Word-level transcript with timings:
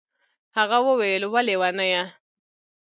هغه 0.57 0.77
وويل 0.87 1.23
وه 1.31 1.41
ليونيه. 1.47 2.03